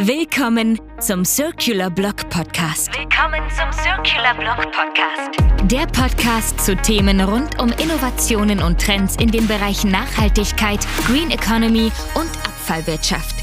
Willkommen 0.00 0.80
zum 1.00 1.24
Circular 1.24 1.90
Block 1.90 2.30
Podcast. 2.30 2.96
Willkommen 2.96 3.42
zum 3.50 3.72
Circular 3.72 4.32
Block 4.38 4.70
Podcast. 4.70 5.40
Der 5.68 5.86
Podcast 5.88 6.60
zu 6.60 6.76
Themen 6.76 7.20
rund 7.20 7.60
um 7.60 7.70
Innovationen 7.72 8.62
und 8.62 8.80
Trends 8.80 9.16
in 9.16 9.32
den 9.32 9.48
Bereichen 9.48 9.90
Nachhaltigkeit, 9.90 10.86
Green 11.04 11.32
Economy 11.32 11.90
und 12.14 12.30
Abfallwirtschaft. 12.46 13.34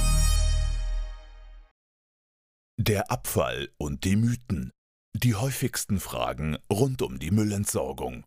Der 2.78 3.12
Abfall 3.12 3.68
und 3.78 4.06
die 4.06 4.16
Mythen. 4.16 4.72
Die 5.14 5.36
häufigsten 5.36 6.00
Fragen 6.00 6.58
rund 6.72 7.02
um 7.02 7.20
die 7.20 7.32
Müllentsorgung. 7.32 8.24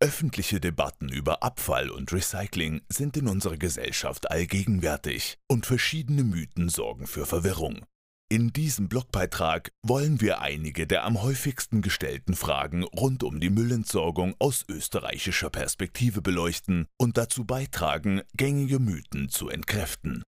Öffentliche 0.00 0.60
Debatten 0.60 1.08
über 1.08 1.42
Abfall 1.42 1.90
und 1.90 2.12
Recycling 2.12 2.82
sind 2.88 3.16
in 3.16 3.26
unserer 3.26 3.56
Gesellschaft 3.56 4.30
allgegenwärtig 4.30 5.38
und 5.48 5.66
verschiedene 5.66 6.22
Mythen 6.22 6.68
sorgen 6.68 7.08
für 7.08 7.26
Verwirrung. 7.26 7.84
In 8.30 8.52
diesem 8.52 8.88
Blogbeitrag 8.88 9.72
wollen 9.82 10.20
wir 10.20 10.40
einige 10.40 10.86
der 10.86 11.04
am 11.04 11.20
häufigsten 11.20 11.82
gestellten 11.82 12.36
Fragen 12.36 12.84
rund 12.84 13.24
um 13.24 13.40
die 13.40 13.50
Müllentsorgung 13.50 14.36
aus 14.38 14.64
österreichischer 14.68 15.50
Perspektive 15.50 16.22
beleuchten 16.22 16.86
und 16.96 17.16
dazu 17.16 17.44
beitragen, 17.44 18.22
gängige 18.36 18.78
Mythen 18.78 19.30
zu 19.30 19.48
entkräften. 19.48 20.22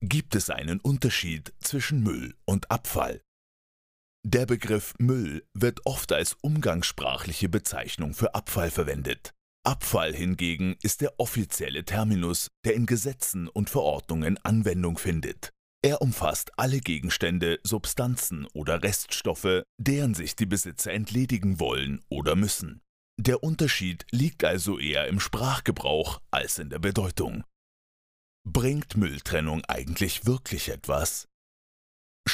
Gibt 0.00 0.34
es 0.34 0.48
einen 0.48 0.80
Unterschied 0.80 1.52
zwischen 1.60 2.02
Müll 2.02 2.36
und 2.46 2.70
Abfall? 2.70 3.20
Der 4.24 4.46
Begriff 4.46 4.94
Müll 4.98 5.44
wird 5.52 5.80
oft 5.84 6.12
als 6.12 6.36
umgangssprachliche 6.42 7.48
Bezeichnung 7.48 8.14
für 8.14 8.36
Abfall 8.36 8.70
verwendet. 8.70 9.32
Abfall 9.64 10.14
hingegen 10.14 10.76
ist 10.80 11.00
der 11.00 11.18
offizielle 11.18 11.84
Terminus, 11.84 12.46
der 12.64 12.74
in 12.74 12.86
Gesetzen 12.86 13.48
und 13.48 13.68
Verordnungen 13.68 14.38
Anwendung 14.44 14.96
findet. 14.96 15.50
Er 15.84 16.00
umfasst 16.02 16.56
alle 16.56 16.78
Gegenstände, 16.78 17.58
Substanzen 17.64 18.46
oder 18.54 18.84
Reststoffe, 18.84 19.64
deren 19.78 20.14
sich 20.14 20.36
die 20.36 20.46
Besitzer 20.46 20.92
entledigen 20.92 21.58
wollen 21.58 22.00
oder 22.08 22.36
müssen. 22.36 22.80
Der 23.18 23.42
Unterschied 23.42 24.06
liegt 24.12 24.44
also 24.44 24.78
eher 24.78 25.08
im 25.08 25.18
Sprachgebrauch 25.18 26.20
als 26.30 26.60
in 26.60 26.70
der 26.70 26.78
Bedeutung. 26.78 27.42
Bringt 28.44 28.96
Mülltrennung 28.96 29.64
eigentlich 29.64 30.26
wirklich 30.26 30.68
etwas? 30.68 31.26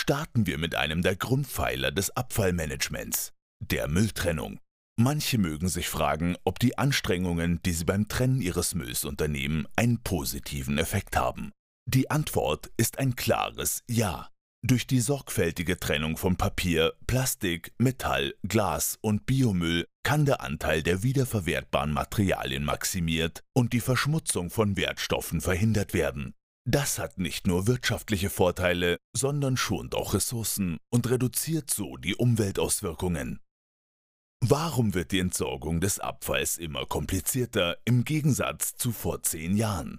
Starten 0.08 0.47
wir 0.47 0.56
mit 0.56 0.75
einem 0.75 1.03
der 1.03 1.17
Grundpfeiler 1.17 1.92
des 1.92 2.17
Abfallmanagements, 2.17 3.34
der 3.61 3.89
Mülltrennung. 3.89 4.58
Manche 4.98 5.36
mögen 5.36 5.69
sich 5.69 5.89
fragen, 5.89 6.34
ob 6.44 6.58
die 6.58 6.78
Anstrengungen, 6.78 7.61
die 7.62 7.72
sie 7.72 7.84
beim 7.84 8.09
Trennen 8.09 8.41
ihres 8.41 8.75
Mülls 8.75 9.05
unternehmen, 9.05 9.66
einen 9.77 10.03
positiven 10.03 10.78
Effekt 10.78 11.16
haben. 11.16 11.53
Die 11.86 12.11
Antwort 12.11 12.70
ist 12.77 12.98
ein 12.98 13.16
klares 13.16 13.83
Ja. 13.86 14.31
Durch 14.66 14.86
die 14.86 15.00
sorgfältige 15.00 15.78
Trennung 15.78 16.16
von 16.16 16.36
Papier, 16.36 16.94
Plastik, 17.06 17.72
Metall, 17.78 18.34
Glas 18.42 18.98
und 19.03 19.25
Biomüll 19.27 19.86
kann 20.03 20.25
der 20.25 20.41
Anteil 20.41 20.83
der 20.83 21.03
wiederverwertbaren 21.03 21.92
Materialien 21.92 22.64
maximiert 22.64 23.44
und 23.53 23.72
die 23.72 23.81
Verschmutzung 23.81 24.50
von 24.50 24.77
Wertstoffen 24.77 25.41
verhindert 25.41 25.94
werden. 25.94 26.34
Das 26.71 26.99
hat 26.99 27.17
nicht 27.17 27.47
nur 27.47 27.67
wirtschaftliche 27.67 28.29
Vorteile, 28.29 28.99
sondern 29.17 29.57
schont 29.57 29.95
auch 29.95 30.13
Ressourcen 30.13 30.77
und 30.91 31.09
reduziert 31.09 31.71
so 31.71 31.97
die 31.97 32.15
Umweltauswirkungen. 32.15 33.41
Warum 34.45 34.93
wird 34.93 35.13
die 35.13 35.21
Entsorgung 35.21 35.81
des 35.81 35.99
Abfalls 35.99 36.59
immer 36.59 36.85
komplizierter 36.85 37.79
im 37.87 38.05
Gegensatz 38.05 38.77
zu 38.77 38.93
vor 38.93 39.23
zehn 39.23 39.57
Jahren? 39.57 39.99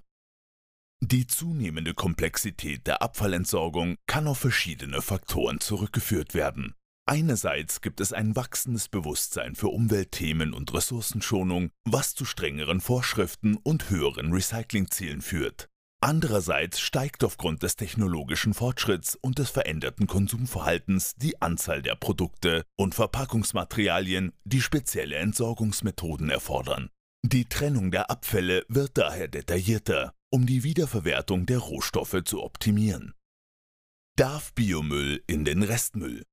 Die 1.02 1.26
zunehmende 1.26 1.96
Komplexität 1.96 2.86
der 2.86 3.02
Abfallentsorgung 3.02 3.96
kann 4.06 4.28
auf 4.28 4.38
verschiedene 4.38 5.02
Faktoren 5.02 5.60
zurückgeführt 5.60 6.36
werden. 6.36 6.76
Einerseits 7.08 7.82
gibt 7.82 8.00
es 8.00 8.14
ein 8.14 8.36
wachsendes 8.36 8.90
Bewusstsein 8.90 9.56
für 9.56 9.70
Umweltthemen 9.70 10.54
und 10.54 10.72
Ressourcenschonung, 10.72 11.72
was 11.84 12.14
zu 12.14 12.26
strengeren 12.26 12.80
Vorschriften 12.80 13.58
und 13.58 13.90
höheren 13.90 14.32
Recyclingzielen 14.32 15.24
führt. 15.24 15.69
Andererseits 16.02 16.80
steigt 16.80 17.26
aufgrund 17.26 17.62
des 17.62 17.76
technologischen 17.76 18.54
Fortschritts 18.54 19.16
und 19.16 19.38
des 19.38 19.50
veränderten 19.50 20.08
Konsumverhaltens 20.08 21.16
die 21.16 21.42
Anzahl 21.42 21.82
der 21.82 21.96
Produkte 21.96 22.64
und 22.78 22.96
Verpackungsmaterialien, 22.96 24.32
die 24.46 24.62
spezielle 24.62 25.18
Entsorgungsmethoden 25.18 26.30
erfordern. 26.30 26.90
Die 27.26 27.46
Trennung 27.46 27.92
der 27.92 28.10
Abfälle 28.10 28.66
wird 28.70 28.98
daher 28.98 29.28
detaillierter, 29.28 30.14
um 30.32 30.46
die 30.46 30.64
Wiederverwertung 30.64 31.46
der 31.46 31.58
Rohstoffe 31.58 32.24
zu 32.24 32.44
optimieren. 32.44 33.14
Darf 34.16 34.54
Biomüll 34.54 35.22
in 35.28 35.44
den 35.44 35.64
Restmüll? 35.64 36.24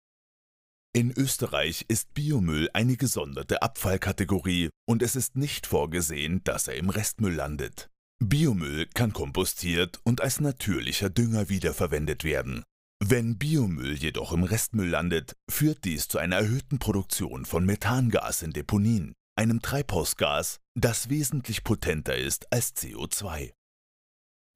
In 0.92 1.10
Österreich 1.10 1.84
ist 1.88 2.14
Biomüll 2.14 2.70
eine 2.72 2.96
gesonderte 2.96 3.62
Abfallkategorie 3.62 4.70
und 4.86 5.02
es 5.02 5.16
ist 5.16 5.36
nicht 5.36 5.66
vorgesehen, 5.66 6.42
dass 6.44 6.68
er 6.68 6.76
im 6.76 6.88
Restmüll 6.88 7.34
landet. 7.34 7.90
Biomüll 8.18 8.86
kann 8.94 9.12
kompostiert 9.12 10.00
und 10.02 10.22
als 10.22 10.40
natürlicher 10.40 11.10
Dünger 11.10 11.48
wiederverwendet 11.50 12.24
werden. 12.24 12.64
Wenn 13.04 13.36
Biomüll 13.36 13.94
jedoch 13.94 14.32
im 14.32 14.42
Restmüll 14.42 14.88
landet, 14.88 15.36
führt 15.50 15.84
dies 15.84 16.08
zu 16.08 16.18
einer 16.18 16.36
erhöhten 16.36 16.78
Produktion 16.78 17.44
von 17.44 17.66
Methangas 17.66 18.40
in 18.40 18.52
Deponien, 18.52 19.12
einem 19.36 19.60
Treibhausgas, 19.60 20.60
das 20.74 21.10
wesentlich 21.10 21.62
potenter 21.62 22.16
ist 22.16 22.50
als 22.50 22.74
CO2. 22.74 23.52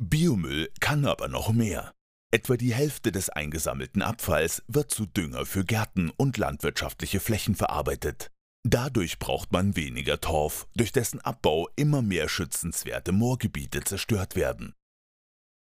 Biomüll 0.03 0.71
kann 0.81 1.05
aber 1.05 1.29
noch 1.29 1.53
mehr. 1.53 1.93
Etwa 2.33 2.57
die 2.57 2.73
Hälfte 2.73 3.13
des 3.13 3.29
eingesammelten 3.29 4.01
Abfalls 4.01 4.63
wird 4.69 4.91
zu 4.91 5.05
Dünger 5.05 5.45
für 5.45 5.65
Gärten 5.67 6.11
und 6.17 6.39
landwirtschaftliche 6.39 7.21
Flächen 7.21 7.55
verarbeitet. 7.55 8.31
Dadurch 8.63 9.19
braucht 9.19 9.53
man 9.53 9.75
weniger 9.75 10.21
Torf, 10.21 10.69
durch 10.75 10.93
dessen 10.93 11.21
Abbau 11.21 11.69
immer 11.77 12.03
mehr 12.03 12.29
schützenswerte 12.29 13.13
Moorgebiete 13.13 13.83
zerstört 13.83 14.37
werden. 14.37 14.75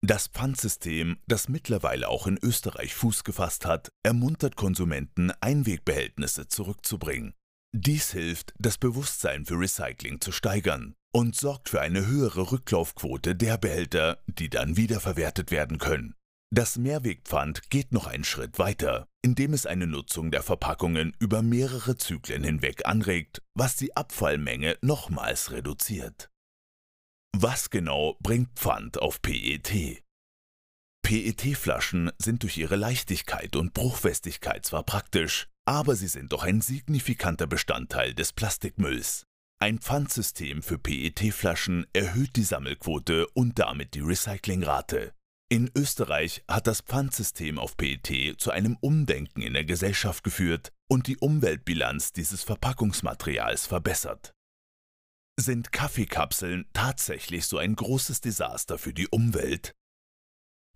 Das 0.00 0.28
Pfandsystem, 0.28 1.18
das 1.26 1.50
mittlerweile 1.50 2.08
auch 2.08 2.26
in 2.26 2.38
Österreich 2.38 2.94
Fuß 2.94 3.22
gefasst 3.22 3.66
hat, 3.66 3.92
ermuntert 4.02 4.56
Konsumenten, 4.56 5.30
Einwegbehältnisse 5.42 6.48
zurückzubringen. 6.48 7.34
Dies 7.74 8.12
hilft, 8.12 8.54
das 8.58 8.78
Bewusstsein 8.78 9.44
für 9.44 9.60
Recycling 9.60 10.22
zu 10.22 10.32
steigern 10.32 10.94
und 11.12 11.36
sorgt 11.36 11.68
für 11.68 11.82
eine 11.82 12.06
höhere 12.06 12.50
Rücklaufquote 12.50 13.34
der 13.34 13.58
Behälter, 13.58 14.22
die 14.26 14.48
dann 14.48 14.78
wiederverwertet 14.78 15.50
werden 15.50 15.76
können. 15.76 16.14
Das 16.56 16.78
Mehrwegpfand 16.78 17.68
geht 17.68 17.90
noch 17.90 18.06
einen 18.06 18.22
Schritt 18.22 18.60
weiter, 18.60 19.08
indem 19.22 19.54
es 19.54 19.66
eine 19.66 19.88
Nutzung 19.88 20.30
der 20.30 20.44
Verpackungen 20.44 21.12
über 21.18 21.42
mehrere 21.42 21.96
Zyklen 21.96 22.44
hinweg 22.44 22.86
anregt, 22.86 23.42
was 23.54 23.74
die 23.74 23.96
Abfallmenge 23.96 24.78
nochmals 24.80 25.50
reduziert. 25.50 26.30
Was 27.36 27.70
genau 27.70 28.16
bringt 28.20 28.50
Pfand 28.54 29.02
auf 29.02 29.20
PET? 29.20 30.04
PET-Flaschen 31.02 32.12
sind 32.18 32.44
durch 32.44 32.56
ihre 32.56 32.76
Leichtigkeit 32.76 33.56
und 33.56 33.74
Bruchfestigkeit 33.74 34.64
zwar 34.64 34.84
praktisch, 34.84 35.48
aber 35.64 35.96
sie 35.96 36.06
sind 36.06 36.30
doch 36.30 36.44
ein 36.44 36.60
signifikanter 36.60 37.48
Bestandteil 37.48 38.14
des 38.14 38.32
Plastikmülls. 38.32 39.24
Ein 39.60 39.80
Pfandsystem 39.80 40.62
für 40.62 40.78
PET-Flaschen 40.78 41.88
erhöht 41.92 42.36
die 42.36 42.44
Sammelquote 42.44 43.26
und 43.30 43.58
damit 43.58 43.94
die 43.94 44.02
Recyclingrate. 44.02 45.14
In 45.50 45.70
Österreich 45.76 46.42
hat 46.48 46.66
das 46.66 46.80
Pfandsystem 46.80 47.58
auf 47.58 47.76
PET 47.76 48.40
zu 48.40 48.50
einem 48.50 48.76
Umdenken 48.80 49.42
in 49.42 49.52
der 49.52 49.64
Gesellschaft 49.64 50.24
geführt 50.24 50.72
und 50.88 51.06
die 51.06 51.18
Umweltbilanz 51.18 52.12
dieses 52.12 52.42
Verpackungsmaterials 52.42 53.66
verbessert. 53.66 54.34
Sind 55.38 55.72
Kaffeekapseln 55.72 56.66
tatsächlich 56.72 57.46
so 57.46 57.58
ein 57.58 57.76
großes 57.76 58.20
Desaster 58.20 58.78
für 58.78 58.94
die 58.94 59.08
Umwelt? 59.08 59.74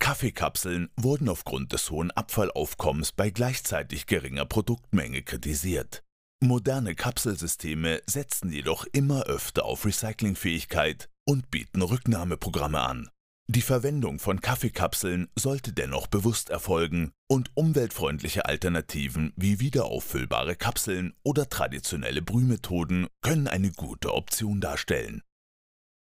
Kaffeekapseln 0.00 0.90
wurden 0.96 1.28
aufgrund 1.28 1.72
des 1.72 1.90
hohen 1.90 2.10
Abfallaufkommens 2.10 3.12
bei 3.12 3.30
gleichzeitig 3.30 4.06
geringer 4.06 4.46
Produktmenge 4.46 5.22
kritisiert. 5.22 6.04
Moderne 6.40 6.94
Kapselsysteme 6.94 8.00
setzen 8.06 8.52
jedoch 8.52 8.86
immer 8.92 9.24
öfter 9.24 9.64
auf 9.64 9.84
Recyclingfähigkeit 9.84 11.08
und 11.24 11.50
bieten 11.50 11.82
Rücknahmeprogramme 11.82 12.80
an. 12.80 13.10
Die 13.50 13.62
Verwendung 13.62 14.18
von 14.18 14.42
Kaffeekapseln 14.42 15.30
sollte 15.34 15.72
dennoch 15.72 16.06
bewusst 16.06 16.50
erfolgen 16.50 17.12
und 17.28 17.50
umweltfreundliche 17.54 18.44
Alternativen 18.44 19.32
wie 19.36 19.58
wiederauffüllbare 19.58 20.54
Kapseln 20.54 21.14
oder 21.22 21.48
traditionelle 21.48 22.20
Brühmethoden 22.20 23.06
können 23.22 23.48
eine 23.48 23.72
gute 23.72 24.12
Option 24.12 24.60
darstellen. 24.60 25.22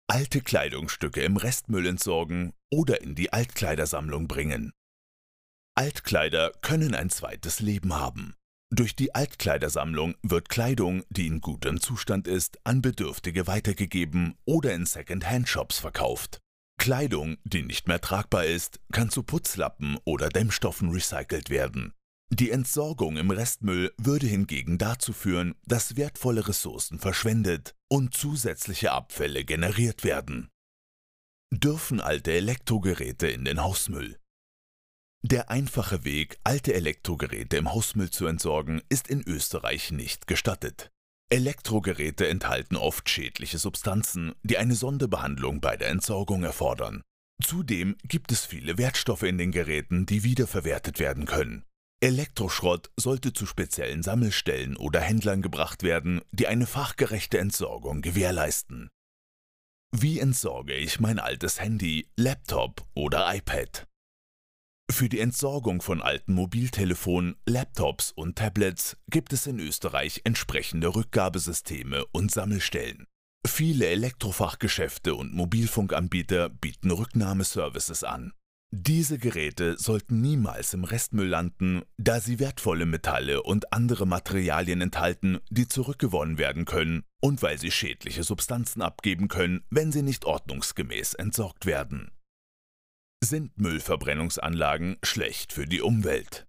Alte 0.08 0.40
Kleidungsstücke 0.40 1.22
im 1.22 1.36
Restmüll 1.36 1.86
entsorgen 1.86 2.52
oder 2.68 3.00
in 3.00 3.14
die 3.14 3.32
Altkleidersammlung 3.32 4.26
bringen. 4.26 4.72
Altkleider 5.76 6.50
können 6.62 6.96
ein 6.96 7.10
zweites 7.10 7.60
Leben 7.60 7.94
haben. 7.94 8.34
Durch 8.74 8.96
die 8.96 9.14
Altkleidersammlung 9.14 10.16
wird 10.24 10.48
Kleidung, 10.48 11.04
die 11.10 11.28
in 11.28 11.40
gutem 11.40 11.80
Zustand 11.80 12.26
ist, 12.26 12.58
an 12.64 12.82
Bedürftige 12.82 13.46
weitergegeben 13.46 14.34
oder 14.44 14.74
in 14.74 14.84
Second-Hand-Shops 14.84 15.78
verkauft. 15.78 16.40
Kleidung, 16.80 17.36
die 17.44 17.62
nicht 17.62 17.88
mehr 17.88 18.00
tragbar 18.00 18.46
ist, 18.46 18.80
kann 18.90 19.10
zu 19.10 19.22
Putzlappen 19.22 19.98
oder 20.04 20.30
Dämmstoffen 20.30 20.88
recycelt 20.88 21.50
werden. 21.50 21.92
Die 22.30 22.50
Entsorgung 22.50 23.18
im 23.18 23.30
Restmüll 23.30 23.92
würde 23.98 24.26
hingegen 24.26 24.78
dazu 24.78 25.12
führen, 25.12 25.54
dass 25.66 25.96
wertvolle 25.96 26.48
Ressourcen 26.48 26.98
verschwendet 26.98 27.74
und 27.88 28.14
zusätzliche 28.14 28.92
Abfälle 28.92 29.44
generiert 29.44 30.04
werden. 30.04 30.48
Dürfen 31.52 32.00
alte 32.00 32.32
Elektrogeräte 32.32 33.28
in 33.28 33.44
den 33.44 33.62
Hausmüll? 33.62 34.16
Der 35.20 35.50
einfache 35.50 36.04
Weg, 36.04 36.38
alte 36.44 36.72
Elektrogeräte 36.72 37.58
im 37.58 37.70
Hausmüll 37.70 38.08
zu 38.08 38.24
entsorgen, 38.24 38.80
ist 38.88 39.08
in 39.08 39.22
Österreich 39.28 39.90
nicht 39.90 40.26
gestattet. 40.26 40.90
Elektrogeräte 41.32 42.26
enthalten 42.26 42.76
oft 42.76 43.08
schädliche 43.08 43.58
Substanzen, 43.58 44.34
die 44.42 44.58
eine 44.58 44.74
Sonderbehandlung 44.74 45.60
bei 45.60 45.76
der 45.76 45.88
Entsorgung 45.88 46.42
erfordern. 46.42 47.02
Zudem 47.42 47.96
gibt 48.02 48.32
es 48.32 48.44
viele 48.44 48.78
Wertstoffe 48.78 49.22
in 49.22 49.38
den 49.38 49.52
Geräten, 49.52 50.06
die 50.06 50.24
wiederverwertet 50.24 50.98
werden 50.98 51.26
können. 51.26 51.64
Elektroschrott 52.02 52.90
sollte 52.96 53.32
zu 53.32 53.46
speziellen 53.46 54.02
Sammelstellen 54.02 54.76
oder 54.76 55.00
Händlern 55.00 55.40
gebracht 55.40 55.82
werden, 55.82 56.20
die 56.32 56.48
eine 56.48 56.66
fachgerechte 56.66 57.38
Entsorgung 57.38 58.02
gewährleisten. 58.02 58.88
Wie 59.96 60.18
entsorge 60.18 60.74
ich 60.74 60.98
mein 60.98 61.18
altes 61.18 61.60
Handy, 61.60 62.08
Laptop 62.16 62.86
oder 62.94 63.32
iPad? 63.34 63.86
Für 64.90 65.08
die 65.08 65.20
Entsorgung 65.20 65.82
von 65.82 66.02
alten 66.02 66.34
Mobiltelefonen, 66.34 67.36
Laptops 67.46 68.10
und 68.10 68.36
Tablets 68.36 68.96
gibt 69.08 69.32
es 69.32 69.46
in 69.46 69.60
Österreich 69.60 70.22
entsprechende 70.24 70.94
Rückgabesysteme 70.94 72.04
und 72.06 72.32
Sammelstellen. 72.32 73.06
Viele 73.46 73.86
Elektrofachgeschäfte 73.86 75.14
und 75.14 75.32
Mobilfunkanbieter 75.32 76.48
bieten 76.48 76.90
Rücknahmeservices 76.90 78.02
an. 78.02 78.32
Diese 78.72 79.18
Geräte 79.18 79.78
sollten 79.78 80.20
niemals 80.20 80.74
im 80.74 80.84
Restmüll 80.84 81.28
landen, 81.28 81.82
da 81.96 82.20
sie 82.20 82.38
wertvolle 82.38 82.84
Metalle 82.84 83.42
und 83.42 83.72
andere 83.72 84.06
Materialien 84.06 84.80
enthalten, 84.80 85.38
die 85.50 85.68
zurückgewonnen 85.68 86.36
werden 86.36 86.64
können 86.64 87.04
und 87.20 87.42
weil 87.42 87.58
sie 87.58 87.70
schädliche 87.70 88.24
Substanzen 88.24 88.82
abgeben 88.82 89.28
können, 89.28 89.64
wenn 89.70 89.92
sie 89.92 90.02
nicht 90.02 90.24
ordnungsgemäß 90.24 91.14
entsorgt 91.14 91.64
werden. 91.64 92.10
Sind 93.22 93.58
Müllverbrennungsanlagen 93.58 94.96
schlecht 95.02 95.52
für 95.52 95.66
die 95.66 95.82
Umwelt? 95.82 96.46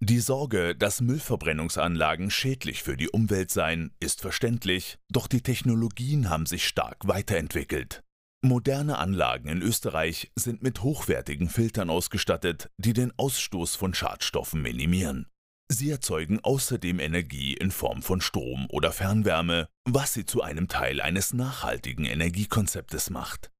Die 0.00 0.20
Sorge, 0.20 0.76
dass 0.76 1.00
Müllverbrennungsanlagen 1.00 2.30
schädlich 2.30 2.82
für 2.82 2.98
die 2.98 3.08
Umwelt 3.08 3.50
seien, 3.50 3.94
ist 3.98 4.20
verständlich, 4.20 4.98
doch 5.08 5.26
die 5.26 5.40
Technologien 5.40 6.28
haben 6.28 6.44
sich 6.44 6.68
stark 6.68 7.08
weiterentwickelt. 7.08 8.02
Moderne 8.44 8.98
Anlagen 8.98 9.48
in 9.48 9.62
Österreich 9.62 10.30
sind 10.36 10.62
mit 10.62 10.82
hochwertigen 10.82 11.48
Filtern 11.48 11.88
ausgestattet, 11.88 12.68
die 12.76 12.92
den 12.92 13.12
Ausstoß 13.16 13.74
von 13.74 13.94
Schadstoffen 13.94 14.60
minimieren. 14.60 15.26
Sie 15.70 15.90
erzeugen 15.90 16.40
außerdem 16.40 17.00
Energie 17.00 17.54
in 17.54 17.70
Form 17.70 18.02
von 18.02 18.20
Strom 18.20 18.66
oder 18.68 18.92
Fernwärme, 18.92 19.68
was 19.84 20.12
sie 20.12 20.26
zu 20.26 20.42
einem 20.42 20.68
Teil 20.68 21.00
eines 21.00 21.32
nachhaltigen 21.32 22.04
Energiekonzeptes 22.04 23.08
macht. 23.08 23.51